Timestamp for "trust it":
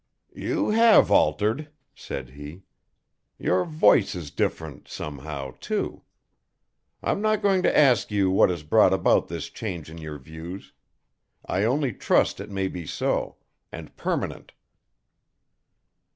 11.93-12.49